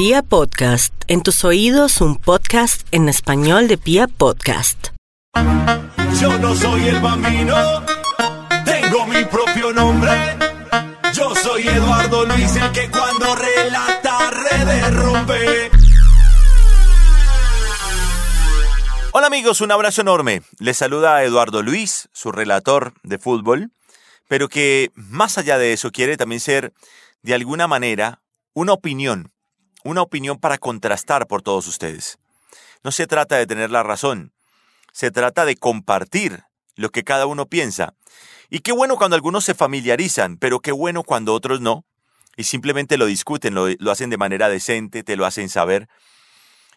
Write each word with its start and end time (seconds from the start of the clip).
Pia 0.00 0.22
Podcast, 0.22 0.94
en 1.08 1.22
tus 1.22 1.44
oídos 1.44 2.00
un 2.00 2.16
podcast 2.16 2.88
en 2.90 3.10
español 3.10 3.68
de 3.68 3.76
Pia 3.76 4.08
Podcast. 4.08 4.94
Yo 6.18 6.38
no 6.38 6.56
soy 6.56 6.88
el 6.88 7.00
bambino, 7.00 7.84
tengo 8.64 9.06
mi 9.06 9.22
propio 9.26 9.74
nombre. 9.74 10.10
Yo 11.12 11.34
soy 11.34 11.68
Eduardo 11.68 12.24
Luis, 12.24 12.56
el 12.56 12.72
que 12.72 12.90
cuando 12.90 13.36
relata 13.36 14.30
redes 14.30 14.94
rompe. 14.94 15.70
Hola 19.12 19.26
amigos, 19.26 19.60
un 19.60 19.70
abrazo 19.70 20.00
enorme. 20.00 20.40
Les 20.60 20.78
saluda 20.78 21.22
Eduardo 21.24 21.62
Luis, 21.62 22.08
su 22.14 22.32
relator 22.32 22.94
de 23.02 23.18
fútbol, 23.18 23.70
pero 24.28 24.48
que 24.48 24.92
más 24.94 25.36
allá 25.36 25.58
de 25.58 25.74
eso 25.74 25.92
quiere 25.92 26.16
también 26.16 26.40
ser, 26.40 26.72
de 27.20 27.34
alguna 27.34 27.68
manera, 27.68 28.22
una 28.54 28.72
opinión, 28.72 29.30
una 29.84 30.02
opinión 30.02 30.38
para 30.38 30.58
contrastar 30.58 31.26
por 31.26 31.42
todos 31.42 31.66
ustedes. 31.66 32.18
No 32.82 32.92
se 32.92 33.06
trata 33.06 33.36
de 33.36 33.46
tener 33.46 33.70
la 33.70 33.82
razón, 33.82 34.32
se 34.92 35.10
trata 35.10 35.44
de 35.44 35.56
compartir 35.56 36.44
lo 36.76 36.90
que 36.90 37.04
cada 37.04 37.26
uno 37.26 37.46
piensa. 37.46 37.94
Y 38.48 38.60
qué 38.60 38.72
bueno 38.72 38.96
cuando 38.96 39.16
algunos 39.16 39.44
se 39.44 39.54
familiarizan, 39.54 40.36
pero 40.36 40.60
qué 40.60 40.72
bueno 40.72 41.02
cuando 41.04 41.34
otros 41.34 41.60
no, 41.60 41.84
y 42.36 42.44
simplemente 42.44 42.96
lo 42.96 43.06
discuten, 43.06 43.54
lo, 43.54 43.68
lo 43.78 43.90
hacen 43.90 44.10
de 44.10 44.16
manera 44.16 44.48
decente, 44.48 45.02
te 45.02 45.16
lo 45.16 45.26
hacen 45.26 45.48
saber. 45.48 45.88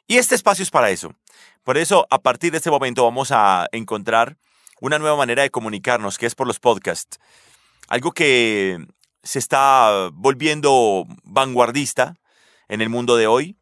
Y 0.07 0.17
este 0.17 0.35
espacio 0.35 0.63
es 0.63 0.71
para 0.71 0.89
eso. 0.89 1.15
Por 1.63 1.77
eso, 1.77 2.05
a 2.09 2.19
partir 2.19 2.51
de 2.51 2.57
este 2.57 2.69
momento 2.69 3.03
vamos 3.03 3.31
a 3.31 3.67
encontrar 3.71 4.37
una 4.81 4.99
nueva 4.99 5.15
manera 5.15 5.43
de 5.43 5.49
comunicarnos, 5.49 6.17
que 6.17 6.25
es 6.25 6.35
por 6.35 6.45
los 6.45 6.59
podcasts. 6.59 7.19
Algo 7.87 8.11
que 8.11 8.85
se 9.23 9.39
está 9.39 10.09
volviendo 10.11 11.05
vanguardista 11.23 12.15
en 12.67 12.81
el 12.81 12.89
mundo 12.89 13.15
de 13.15 13.27
hoy. 13.27 13.57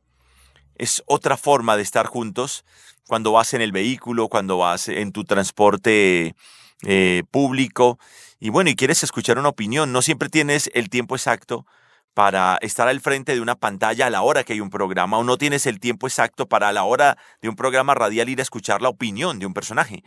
Es 0.76 1.04
otra 1.05 1.38
forma 1.38 1.78
de 1.78 1.84
estar 1.84 2.08
juntos 2.08 2.66
cuando 3.07 3.32
vas 3.34 3.54
en 3.54 3.62
el 3.62 3.71
vehículo, 3.71 4.30
cuando 4.30 4.57
vas 4.57 4.88
en 4.88 5.12
tu 5.12 5.24
transporte 5.24 6.35
eh, 6.84 7.24
público. 7.29 7.99
Y 8.40 8.49
bueno, 8.49 8.70
y 8.70 8.76
quieres 8.76 9.04
escuchar 9.04 9.38
una 9.38 9.49
opinión, 9.49 9.91
no 9.91 10.02
siempre 10.02 10.29
tienes 10.29 10.72
el 10.74 10.90
tiempo 10.90 11.16
exacto 11.16 11.66
para 12.13 12.57
estar 12.62 12.88
al 12.88 12.99
frente 12.99 13.34
de 13.34 13.41
una 13.41 13.55
pantalla 13.55 14.07
a 14.07 14.10
la 14.10 14.22
hora 14.22 14.44
que 14.44 14.54
hay 14.54 14.62
un 14.62 14.70
programa 14.70 15.18
o 15.18 15.24
no 15.24 15.38
tienes 15.38 15.66
el 15.66 15.79
tiempo 15.79 16.07
exacto 16.07 16.48
para 16.48 16.70
a 16.70 16.74
la 16.74 16.84
hora 16.84 17.18
de 17.41 17.49
un 17.49 17.55
programa 17.55 17.96
radial 17.96 18.29
ir 18.29 18.40
a 18.40 18.44
escuchar 18.44 18.82
la 18.82 18.90
opinión 18.90 19.40
de 19.40 19.46
un 19.46 19.54
personaje. 19.54 20.04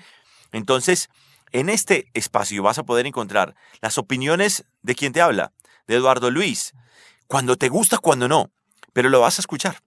Entonces, 0.52 1.08
en 1.52 1.68
este 1.68 2.10
espacio 2.14 2.62
vas 2.62 2.78
a 2.78 2.84
poder 2.84 3.06
encontrar 3.06 3.54
las 3.80 3.98
opiniones 3.98 4.64
de 4.82 4.94
quien 4.94 5.12
te 5.12 5.20
habla, 5.20 5.52
de 5.86 5.96
Eduardo 5.96 6.30
Luis, 6.30 6.74
cuando 7.26 7.56
te 7.56 7.68
gusta, 7.68 7.98
cuando 7.98 8.28
no, 8.28 8.50
pero 8.94 9.10
lo 9.10 9.20
vas 9.20 9.38
a 9.38 9.42
escuchar. 9.42 9.82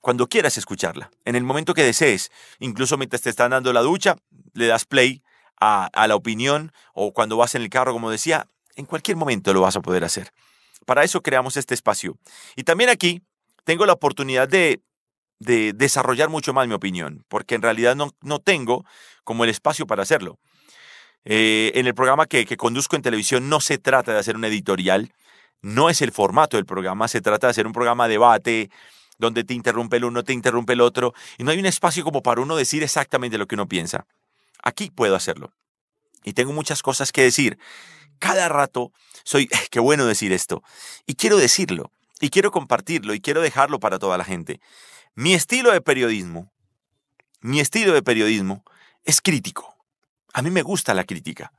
Cuando 0.00 0.28
quieras 0.28 0.56
escucharla, 0.56 1.10
en 1.24 1.34
el 1.34 1.42
momento 1.42 1.74
que 1.74 1.82
desees, 1.82 2.30
incluso 2.60 2.96
mientras 2.96 3.22
te 3.22 3.30
están 3.30 3.50
dando 3.50 3.72
la 3.72 3.80
ducha, 3.80 4.16
le 4.52 4.68
das 4.68 4.84
play 4.84 5.24
a, 5.60 5.90
la 6.06 6.14
opinión 6.14 6.70
o 6.94 7.12
cuando 7.12 7.36
vas 7.36 7.56
en 7.56 7.62
el 7.62 7.70
carro, 7.70 7.92
como 7.92 8.10
decía, 8.10 8.46
en 8.76 8.86
cualquier 8.86 9.16
momento 9.16 9.52
lo 9.52 9.62
vas 9.62 9.74
a 9.74 9.80
poder 9.80 10.04
hacer. 10.04 10.30
Para 10.84 11.02
eso 11.02 11.22
creamos 11.22 11.56
este 11.56 11.74
espacio. 11.74 12.16
Y 12.54 12.62
también 12.62 12.90
aquí 12.90 13.22
tengo 13.64 13.84
la 13.84 13.94
oportunidad 13.94 14.48
de, 14.48 14.80
de 15.40 15.72
desarrollar 15.72 16.28
mucho 16.28 16.52
más 16.52 16.68
mi 16.68 16.74
opinión, 16.74 17.24
porque 17.26 17.56
en 17.56 17.62
realidad 17.62 17.96
no, 17.96 18.12
no 18.20 18.38
tengo 18.38 18.84
como 19.24 19.42
el 19.42 19.50
espacio 19.50 19.88
para 19.88 20.02
hacerlo. 20.02 20.38
Eh, 21.24 21.72
en 21.74 21.88
el 21.88 21.94
programa 21.94 22.26
que, 22.26 22.46
que 22.46 22.56
conduzco 22.56 22.94
en 22.94 23.02
televisión 23.02 23.48
no 23.48 23.60
se 23.60 23.78
trata 23.78 24.12
de 24.12 24.20
hacer 24.20 24.36
un 24.36 24.44
editorial, 24.44 25.12
no 25.62 25.90
es 25.90 26.02
el 26.02 26.12
formato 26.12 26.56
del 26.56 26.66
programa, 26.66 27.08
se 27.08 27.20
trata 27.20 27.46
de 27.46 27.52
hacer 27.52 27.66
un 27.66 27.72
programa 27.72 28.06
de 28.06 28.12
debate 28.12 28.70
donde 29.18 29.44
te 29.44 29.54
interrumpe 29.54 29.96
el 29.96 30.04
uno, 30.04 30.22
te 30.24 30.32
interrumpe 30.32 30.74
el 30.74 30.80
otro, 30.80 31.14
y 31.38 31.44
no 31.44 31.50
hay 31.50 31.58
un 31.58 31.66
espacio 31.66 32.04
como 32.04 32.22
para 32.22 32.40
uno 32.40 32.56
decir 32.56 32.82
exactamente 32.82 33.38
lo 33.38 33.46
que 33.46 33.54
uno 33.54 33.66
piensa. 33.66 34.06
Aquí 34.62 34.90
puedo 34.90 35.16
hacerlo. 35.16 35.52
Y 36.24 36.34
tengo 36.34 36.52
muchas 36.52 36.82
cosas 36.82 37.12
que 37.12 37.22
decir. 37.22 37.58
Cada 38.18 38.48
rato 38.48 38.92
soy, 39.24 39.48
qué 39.70 39.80
bueno 39.80 40.06
decir 40.06 40.32
esto, 40.32 40.62
y 41.06 41.14
quiero 41.14 41.36
decirlo, 41.36 41.92
y 42.20 42.30
quiero 42.30 42.50
compartirlo, 42.50 43.14
y 43.14 43.20
quiero 43.20 43.40
dejarlo 43.40 43.78
para 43.80 43.98
toda 43.98 44.18
la 44.18 44.24
gente. 44.24 44.60
Mi 45.14 45.34
estilo 45.34 45.72
de 45.72 45.80
periodismo, 45.80 46.52
mi 47.40 47.60
estilo 47.60 47.92
de 47.92 48.02
periodismo 48.02 48.64
es 49.04 49.20
crítico. 49.20 49.76
A 50.32 50.42
mí 50.42 50.50
me 50.50 50.62
gusta 50.62 50.94
la 50.94 51.04
crítica. 51.04 51.52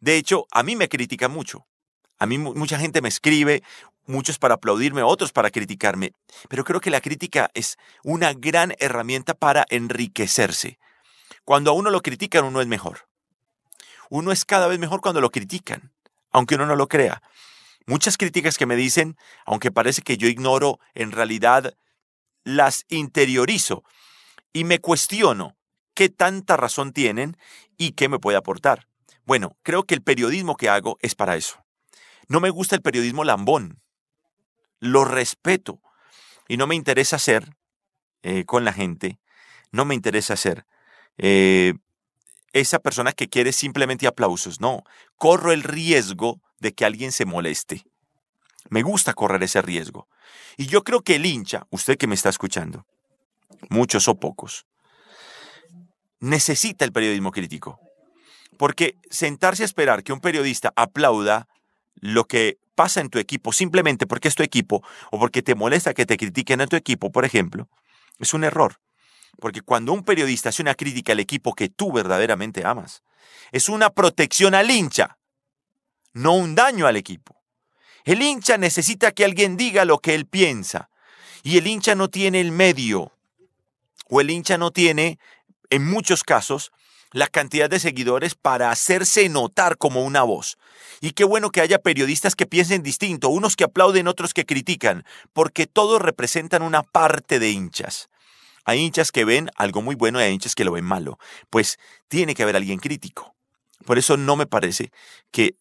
De 0.00 0.16
hecho, 0.16 0.46
a 0.50 0.62
mí 0.62 0.76
me 0.76 0.88
critica 0.88 1.28
mucho. 1.28 1.66
A 2.20 2.26
mí 2.26 2.36
mucha 2.36 2.78
gente 2.78 3.00
me 3.00 3.08
escribe, 3.08 3.62
muchos 4.06 4.38
para 4.38 4.54
aplaudirme, 4.54 5.02
otros 5.02 5.32
para 5.32 5.50
criticarme. 5.50 6.12
Pero 6.50 6.64
creo 6.64 6.80
que 6.80 6.90
la 6.90 7.00
crítica 7.00 7.50
es 7.54 7.78
una 8.04 8.34
gran 8.34 8.74
herramienta 8.78 9.32
para 9.32 9.64
enriquecerse. 9.70 10.78
Cuando 11.44 11.70
a 11.70 11.74
uno 11.74 11.88
lo 11.88 12.02
critican, 12.02 12.44
uno 12.44 12.60
es 12.60 12.66
mejor. 12.66 13.08
Uno 14.10 14.32
es 14.32 14.44
cada 14.44 14.66
vez 14.66 14.78
mejor 14.78 15.00
cuando 15.00 15.22
lo 15.22 15.30
critican, 15.30 15.92
aunque 16.30 16.56
uno 16.56 16.66
no 16.66 16.76
lo 16.76 16.88
crea. 16.88 17.22
Muchas 17.86 18.18
críticas 18.18 18.58
que 18.58 18.66
me 18.66 18.76
dicen, 18.76 19.16
aunque 19.46 19.70
parece 19.70 20.02
que 20.02 20.18
yo 20.18 20.28
ignoro, 20.28 20.78
en 20.94 21.12
realidad 21.12 21.74
las 22.44 22.84
interiorizo 22.88 23.82
y 24.52 24.64
me 24.64 24.78
cuestiono 24.78 25.56
qué 25.94 26.10
tanta 26.10 26.58
razón 26.58 26.92
tienen 26.92 27.38
y 27.78 27.92
qué 27.92 28.10
me 28.10 28.18
puede 28.18 28.36
aportar. 28.36 28.88
Bueno, 29.24 29.56
creo 29.62 29.84
que 29.84 29.94
el 29.94 30.02
periodismo 30.02 30.56
que 30.56 30.68
hago 30.68 30.98
es 31.00 31.14
para 31.14 31.36
eso. 31.36 31.59
No 32.30 32.38
me 32.38 32.50
gusta 32.50 32.76
el 32.76 32.82
periodismo 32.82 33.24
lambón. 33.24 33.82
Lo 34.78 35.04
respeto. 35.04 35.80
Y 36.46 36.58
no 36.58 36.68
me 36.68 36.76
interesa 36.76 37.18
ser 37.18 37.56
eh, 38.22 38.44
con 38.44 38.64
la 38.64 38.72
gente, 38.72 39.18
no 39.72 39.84
me 39.84 39.96
interesa 39.96 40.36
ser 40.36 40.64
eh, 41.18 41.74
esa 42.52 42.78
persona 42.78 43.12
que 43.12 43.28
quiere 43.28 43.52
simplemente 43.52 44.06
aplausos. 44.06 44.60
No, 44.60 44.84
corro 45.16 45.50
el 45.50 45.64
riesgo 45.64 46.40
de 46.60 46.72
que 46.72 46.84
alguien 46.84 47.10
se 47.10 47.24
moleste. 47.24 47.84
Me 48.68 48.82
gusta 48.82 49.12
correr 49.12 49.42
ese 49.42 49.60
riesgo. 49.60 50.06
Y 50.56 50.66
yo 50.66 50.84
creo 50.84 51.02
que 51.02 51.16
el 51.16 51.26
hincha, 51.26 51.66
usted 51.70 51.98
que 51.98 52.06
me 52.06 52.14
está 52.14 52.28
escuchando, 52.28 52.86
muchos 53.70 54.06
o 54.06 54.20
pocos, 54.20 54.66
necesita 56.20 56.84
el 56.84 56.92
periodismo 56.92 57.32
crítico. 57.32 57.80
Porque 58.56 58.94
sentarse 59.10 59.64
a 59.64 59.66
esperar 59.66 60.04
que 60.04 60.12
un 60.12 60.20
periodista 60.20 60.72
aplauda 60.76 61.48
lo 62.00 62.24
que 62.26 62.58
pasa 62.74 63.00
en 63.00 63.10
tu 63.10 63.18
equipo 63.18 63.52
simplemente 63.52 64.06
porque 64.06 64.28
es 64.28 64.34
tu 64.34 64.42
equipo 64.42 64.82
o 65.10 65.18
porque 65.18 65.42
te 65.42 65.54
molesta 65.54 65.94
que 65.94 66.06
te 66.06 66.16
critiquen 66.16 66.60
en 66.60 66.68
tu 66.68 66.76
equipo, 66.76 67.12
por 67.12 67.24
ejemplo, 67.24 67.68
es 68.18 68.34
un 68.34 68.44
error. 68.44 68.80
Porque 69.38 69.60
cuando 69.60 69.92
un 69.92 70.04
periodista 70.04 70.48
hace 70.48 70.62
una 70.62 70.74
crítica 70.74 71.12
al 71.12 71.20
equipo 71.20 71.54
que 71.54 71.68
tú 71.68 71.92
verdaderamente 71.92 72.64
amas, 72.64 73.02
es 73.52 73.68
una 73.68 73.90
protección 73.90 74.54
al 74.54 74.70
hincha, 74.70 75.18
no 76.12 76.34
un 76.34 76.54
daño 76.54 76.86
al 76.86 76.96
equipo. 76.96 77.36
El 78.04 78.22
hincha 78.22 78.56
necesita 78.58 79.12
que 79.12 79.24
alguien 79.24 79.56
diga 79.56 79.84
lo 79.84 79.98
que 79.98 80.14
él 80.14 80.26
piensa 80.26 80.90
y 81.42 81.58
el 81.58 81.66
hincha 81.66 81.94
no 81.94 82.08
tiene 82.08 82.40
el 82.40 82.52
medio 82.52 83.12
o 84.08 84.20
el 84.20 84.30
hincha 84.30 84.58
no 84.58 84.72
tiene, 84.72 85.18
en 85.70 85.86
muchos 85.86 86.24
casos, 86.24 86.72
la 87.12 87.26
cantidad 87.26 87.68
de 87.68 87.80
seguidores 87.80 88.34
para 88.34 88.70
hacerse 88.70 89.28
notar 89.28 89.76
como 89.76 90.04
una 90.04 90.22
voz. 90.22 90.58
Y 91.00 91.12
qué 91.12 91.24
bueno 91.24 91.50
que 91.50 91.60
haya 91.60 91.78
periodistas 91.78 92.36
que 92.36 92.46
piensen 92.46 92.82
distinto, 92.82 93.28
unos 93.28 93.56
que 93.56 93.64
aplauden, 93.64 94.08
otros 94.08 94.34
que 94.34 94.46
critican, 94.46 95.04
porque 95.32 95.66
todos 95.66 96.00
representan 96.00 96.62
una 96.62 96.82
parte 96.82 97.38
de 97.38 97.50
hinchas. 97.50 98.08
Hay 98.64 98.80
hinchas 98.80 99.10
que 99.10 99.24
ven 99.24 99.50
algo 99.56 99.82
muy 99.82 99.94
bueno 99.94 100.20
y 100.20 100.24
hay 100.24 100.32
hinchas 100.32 100.54
que 100.54 100.64
lo 100.64 100.72
ven 100.72 100.84
malo. 100.84 101.18
Pues 101.48 101.78
tiene 102.08 102.34
que 102.34 102.42
haber 102.42 102.56
alguien 102.56 102.78
crítico. 102.78 103.34
Por 103.84 103.98
eso 103.98 104.16
no 104.16 104.36
me 104.36 104.46
parece 104.46 104.92
que, 105.30 105.56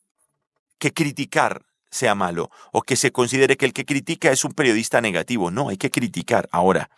que 0.77 0.93
criticar 0.93 1.63
sea 1.89 2.13
malo 2.13 2.51
o 2.71 2.81
que 2.83 2.95
se 2.95 3.11
considere 3.11 3.57
que 3.57 3.65
el 3.65 3.73
que 3.73 3.85
critica 3.85 4.31
es 4.31 4.45
un 4.45 4.53
periodista 4.53 5.01
negativo. 5.01 5.49
No, 5.49 5.69
hay 5.69 5.77
que 5.77 5.89
criticar. 5.89 6.47
Ahora, 6.51 6.89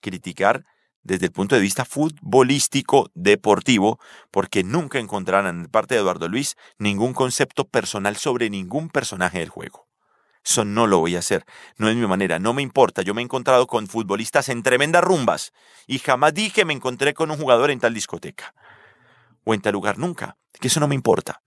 criticar 0.00 0.64
desde 1.02 1.26
el 1.26 1.32
punto 1.32 1.54
de 1.54 1.60
vista 1.60 1.84
futbolístico 1.84 3.10
deportivo, 3.14 3.98
porque 4.30 4.64
nunca 4.64 4.98
encontrarán 4.98 5.46
en 5.46 5.66
parte 5.66 5.94
de 5.94 6.00
Eduardo 6.00 6.28
Luis 6.28 6.56
ningún 6.78 7.14
concepto 7.14 7.66
personal 7.66 8.16
sobre 8.16 8.50
ningún 8.50 8.88
personaje 8.88 9.38
del 9.38 9.48
juego. 9.48 9.86
Eso 10.44 10.64
no 10.64 10.86
lo 10.86 10.98
voy 10.98 11.16
a 11.16 11.18
hacer, 11.18 11.44
no 11.76 11.88
es 11.88 11.96
mi 11.96 12.06
manera, 12.06 12.38
no 12.38 12.54
me 12.54 12.62
importa. 12.62 13.02
Yo 13.02 13.12
me 13.12 13.20
he 13.20 13.24
encontrado 13.24 13.66
con 13.66 13.86
futbolistas 13.86 14.48
en 14.48 14.62
tremendas 14.62 15.04
rumbas 15.04 15.52
y 15.86 15.98
jamás 15.98 16.32
dije 16.32 16.64
me 16.64 16.72
encontré 16.72 17.12
con 17.12 17.30
un 17.30 17.36
jugador 17.36 17.70
en 17.70 17.80
tal 17.80 17.92
discoteca 17.92 18.54
o 19.44 19.54
en 19.54 19.60
tal 19.60 19.74
lugar, 19.74 19.98
nunca, 19.98 20.36
que 20.58 20.68
eso 20.68 20.80
no 20.80 20.88
me 20.88 20.94
importa. 20.94 21.42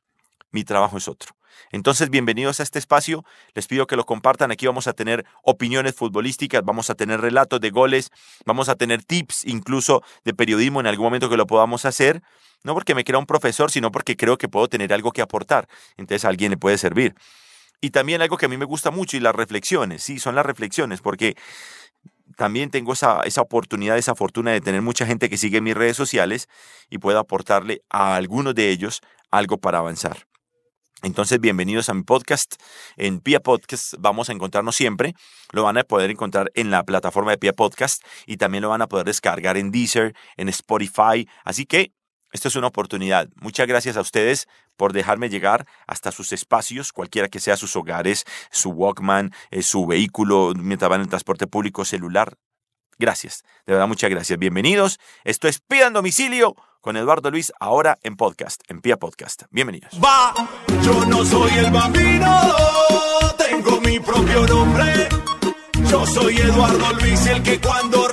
Mi 0.52 0.64
trabajo 0.64 0.98
es 0.98 1.08
otro. 1.08 1.36
Entonces, 1.72 2.10
bienvenidos 2.10 2.60
a 2.60 2.64
este 2.64 2.80
espacio. 2.80 3.26
Les 3.54 3.68
pido 3.68 3.88
que 3.88 3.96
lo 3.96 4.06
compartan. 4.06 4.52
Aquí 4.52 4.66
vamos 4.68 4.88
a 4.88 4.94
tener 4.94 5.26
opiniones 5.44 5.96
futbolísticas, 5.96 6.64
vamos 6.64 6.90
a 6.90 6.96
tener 6.96 7.22
relatos 7.22 7.60
de 7.60 7.70
goles, 7.70 8.12
vamos 8.46 8.70
a 8.70 8.76
tener 8.76 9.04
tips 9.04 9.46
incluso 9.46 10.04
de 10.24 10.34
periodismo 10.34 10.80
en 10.80 10.88
algún 10.88 11.06
momento 11.06 11.30
que 11.30 11.38
lo 11.38 11.48
podamos 11.48 11.86
hacer. 11.86 12.22
No 12.64 12.74
porque 12.74 12.96
me 12.96 13.04
crea 13.04 13.20
un 13.20 13.26
profesor, 13.26 13.72
sino 13.72 13.92
porque 13.92 14.16
creo 14.16 14.38
que 14.38 14.48
puedo 14.48 14.68
tener 14.68 14.94
algo 14.94 15.12
que 15.12 15.22
aportar. 15.22 15.68
Entonces, 15.98 16.26
a 16.26 16.30
alguien 16.30 16.52
le 16.52 16.58
puede 16.58 16.78
servir. 16.78 17.16
Y 17.82 17.90
también 17.90 18.22
algo 18.22 18.38
que 18.38 18.46
a 18.46 18.50
mí 18.50 18.56
me 18.56 18.64
gusta 18.64 18.92
mucho 18.92 19.18
y 19.18 19.20
las 19.20 19.36
reflexiones, 19.36 20.04
sí, 20.04 20.18
son 20.18 20.36
las 20.36 20.46
reflexiones, 20.46 21.02
porque 21.02 21.36
también 22.38 22.70
tengo 22.70 22.94
esa, 22.94 23.22
esa 23.24 23.42
oportunidad, 23.42 23.98
esa 23.98 24.16
fortuna 24.16 24.52
de 24.52 24.62
tener 24.62 24.82
mucha 24.82 25.06
gente 25.06 25.30
que 25.30 25.38
sigue 25.38 25.60
mis 25.60 25.76
redes 25.76 25.98
sociales 25.98 26.48
y 26.90 27.00
puedo 27.00 27.20
aportarle 27.20 27.82
a 27.90 28.16
algunos 28.16 28.56
de 28.56 28.70
ellos 28.70 29.02
algo 29.32 29.58
para 29.58 29.80
avanzar. 29.80 30.26
Entonces, 31.04 31.42
bienvenidos 31.42 31.90
a 31.90 31.94
mi 31.94 32.04
podcast. 32.04 32.56
En 32.96 33.20
Pia 33.20 33.42
Podcast 33.42 33.94
vamos 34.00 34.30
a 34.30 34.32
encontrarnos 34.32 34.74
siempre. 34.78 35.16
Lo 35.52 35.64
van 35.64 35.78
a 35.78 35.84
poder 35.84 36.10
encontrar 36.10 36.50
en 36.56 36.72
la 36.72 36.84
plataforma 36.86 37.32
de 37.32 37.38
Pia 37.38 37.52
Podcast 37.52 38.02
y 38.26 38.38
también 38.38 38.62
lo 38.62 38.70
van 38.70 38.82
a 38.82 38.88
poder 38.88 39.06
descargar 39.06 39.58
en 39.58 39.70
Deezer, 39.70 40.16
en 40.38 40.48
Spotify. 40.48 41.28
Así 41.44 41.66
que 41.66 41.92
esto 42.32 42.48
es 42.48 42.56
una 42.56 42.68
oportunidad. 42.68 43.28
Muchas 43.36 43.68
gracias 43.68 43.98
a 43.98 44.02
ustedes 44.02 44.48
por 44.78 44.94
dejarme 44.94 45.28
llegar 45.28 45.68
hasta 45.88 46.14
sus 46.14 46.32
espacios, 46.32 46.94
cualquiera 46.94 47.28
que 47.28 47.42
sea 47.42 47.58
sus 47.58 47.76
hogares, 47.76 48.24
su 48.50 48.70
Walkman, 48.70 49.34
eh, 49.52 49.62
su 49.62 49.86
vehículo, 49.86 50.54
mientras 50.56 50.90
van 50.90 51.02
en 51.02 51.10
transporte 51.10 51.48
público, 51.48 51.84
celular. 51.84 52.38
Gracias. 53.04 53.44
De 53.66 53.74
verdad, 53.74 53.90
muchas 53.90 54.10
gracias. 54.10 54.40
Bienvenidos. 54.40 54.98
Esto 55.26 55.50
es 55.50 55.62
en 55.70 55.92
Domicilio 55.92 56.56
con 56.80 56.96
Eduardo 56.96 57.32
Luis, 57.32 57.52
ahora 57.60 58.00
en 58.02 58.16
podcast, 58.16 58.62
en 58.70 58.80
Pia 58.80 58.96
Podcast. 58.96 59.44
Bienvenidos. 59.52 59.92
Va, 60.02 60.34
yo 60.82 61.06
no 61.08 61.26
soy 61.26 61.52
el 61.52 61.70
bambino, 61.70 62.42
tengo 63.38 63.82
mi 63.82 64.00
propio 64.00 64.48
nombre. 64.48 65.10
Yo 65.90 66.06
soy 66.06 66.38
Eduardo 66.38 66.94
Luis, 66.94 67.26
el 67.26 67.44
que 67.44 67.60
cuando. 67.60 68.13